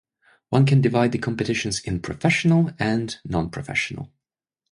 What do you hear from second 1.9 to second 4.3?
professional and non-professional.